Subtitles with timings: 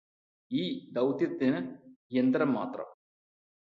[0.51, 0.63] ഈ
[0.93, 1.61] ദൌത്യത്തിന്
[2.11, 2.89] യന്ത്രം മാത്രം